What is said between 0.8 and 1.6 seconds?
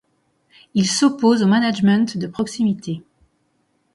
s'oppose au